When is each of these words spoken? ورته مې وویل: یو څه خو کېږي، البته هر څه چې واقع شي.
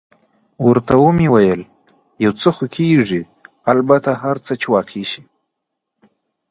ورته 0.67 0.93
مې 1.17 1.27
وویل: 1.31 1.61
یو 2.23 2.31
څه 2.39 2.49
خو 2.55 2.65
کېږي، 2.75 3.21
البته 3.73 4.11
هر 4.23 4.37
څه 4.45 4.53
چې 4.61 4.67
واقع 4.73 5.03
شي. 5.11 5.23